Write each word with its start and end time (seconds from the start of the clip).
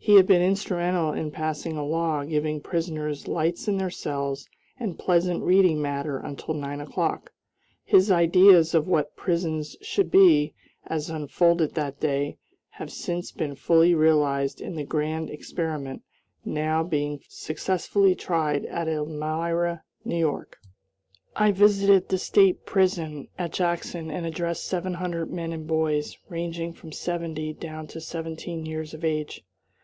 He 0.00 0.14
had 0.16 0.26
been 0.26 0.40
instrumental 0.40 1.12
in 1.12 1.30
passing 1.32 1.76
a 1.76 1.84
law 1.84 2.24
giving 2.24 2.62
prisoners 2.62 3.26
lights 3.28 3.68
in 3.68 3.76
their 3.76 3.90
cells 3.90 4.48
and 4.80 4.98
pleasant 4.98 5.42
reading 5.42 5.82
matter 5.82 6.16
until 6.16 6.54
nine 6.54 6.80
o'clock. 6.80 7.32
His 7.84 8.10
ideas 8.10 8.72
of 8.74 8.86
what 8.88 9.16
prisons 9.16 9.76
should 9.82 10.10
be, 10.10 10.54
as 10.86 11.10
unfolded 11.10 11.74
that 11.74 12.00
day, 12.00 12.38
have 12.70 12.90
since 12.90 13.32
been 13.32 13.54
fully 13.54 13.94
realized 13.94 14.62
in 14.62 14.76
the 14.76 14.84
grand 14.84 15.28
experiment 15.28 16.02
now 16.42 16.82
being 16.82 17.20
successfully 17.28 18.14
tried 18.14 18.64
at 18.64 18.88
Elmira, 18.88 19.82
New 20.06 20.16
York. 20.16 20.58
I 21.36 21.52
visited 21.52 22.08
the 22.08 22.16
State 22.18 22.64
prison 22.64 23.28
at 23.36 23.52
Jackson, 23.52 24.10
and 24.10 24.24
addressed 24.24 24.64
seven 24.64 24.94
hundred 24.94 25.30
men 25.30 25.52
and 25.52 25.66
boys, 25.66 26.16
ranging 26.30 26.72
from 26.72 26.92
seventy 26.92 27.52
down 27.52 27.86
to 27.88 28.00
seventeen 28.00 28.64
years 28.64 28.94
of 28.94 29.04
age. 29.04 29.44